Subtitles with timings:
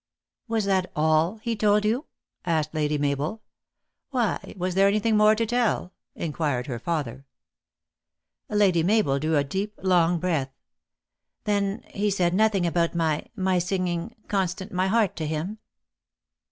[0.47, 2.07] "Was that all he told you?"
[2.45, 3.43] asked Lady Mabel.
[4.09, 4.55] "Why?
[4.57, 7.27] Was there anything more to te!H" in quired her father.
[8.49, 10.49] Lady Mabel drew a deep, long breath."
[11.43, 15.59] Then he said nothing about my my singing Constant my heart to him